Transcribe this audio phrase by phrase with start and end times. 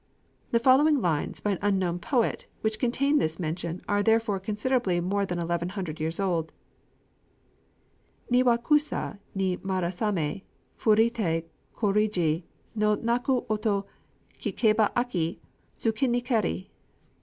[0.49, 5.27] The following lines, by an unknown poet, which contain this mention, are therefore considerably more
[5.27, 6.53] than eleven hundred years old:
[8.31, 10.41] Niwa kusa ni Murasamé
[10.75, 11.43] furité
[11.75, 13.85] Kōrogi no Naku oto
[14.39, 15.39] kikeba Aki
[15.77, 16.69] tsukinikeri.